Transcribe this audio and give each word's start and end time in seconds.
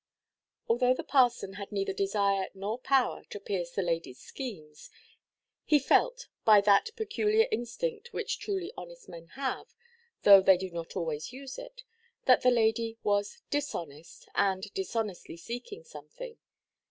Although 0.67 0.95
the 0.95 1.03
parson 1.03 1.53
had 1.53 1.71
neither 1.71 1.93
desire 1.93 2.49
nor 2.55 2.79
power 2.79 3.23
to 3.29 3.39
pierce 3.39 3.69
the 3.73 3.83
ladyʼs 3.83 4.15
schemes, 4.15 4.89
he 5.63 5.77
felt, 5.77 6.27
by 6.43 6.59
that 6.59 6.89
peculiar 6.95 7.47
instinct 7.51 8.11
which 8.11 8.39
truly 8.39 8.73
honest 8.75 9.07
men 9.07 9.27
have 9.35 9.75
(though 10.23 10.41
they 10.41 10.57
do 10.57 10.71
not 10.71 10.95
always 10.95 11.31
use 11.31 11.59
it), 11.59 11.83
that 12.25 12.41
the 12.41 12.49
lady 12.49 12.97
was 13.03 13.43
dishonest, 13.51 14.27
and 14.33 14.73
dishonestly 14.73 15.37
seeking 15.37 15.83
something. 15.83 16.39